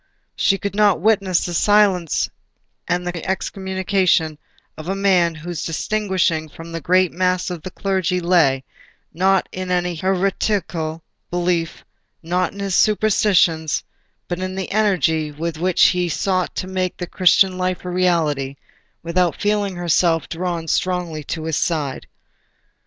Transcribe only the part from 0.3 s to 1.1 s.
She could not